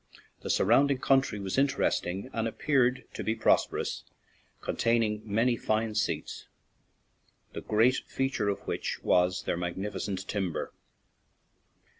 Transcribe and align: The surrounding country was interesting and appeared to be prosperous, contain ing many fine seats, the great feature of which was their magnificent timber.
The 0.41 0.49
surrounding 0.49 0.97
country 0.97 1.39
was 1.39 1.59
interesting 1.59 2.31
and 2.33 2.47
appeared 2.47 3.03
to 3.13 3.23
be 3.23 3.35
prosperous, 3.35 4.03
contain 4.59 5.03
ing 5.03 5.21
many 5.25 5.55
fine 5.55 5.93
seats, 5.93 6.47
the 7.53 7.61
great 7.61 7.97
feature 8.07 8.49
of 8.49 8.61
which 8.61 9.03
was 9.03 9.43
their 9.43 9.57
magnificent 9.57 10.27
timber. 10.27 10.73